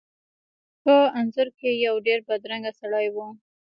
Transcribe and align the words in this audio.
په 0.83 0.95
انځور 1.19 1.47
کې 1.57 1.69
یو 1.85 1.95
ډیر 2.07 2.19
بدرنګه 2.27 2.71
سړی 2.79 3.07
و. 3.15 3.17